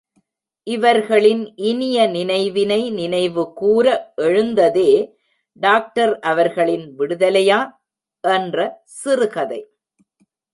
இவர்களின் 0.67 1.55
இனிய 1.55 2.07
நினைவினை 2.07 2.79
நினைவுகூர 2.91 3.85
எழுந்ததே 4.15 4.89
டாக்டர் 5.61 6.19
அவர்களின் 6.19 6.87
விடுதலையா? 6.99 7.59
என்ற 8.23 8.57
சிறுகதை. 8.83 9.61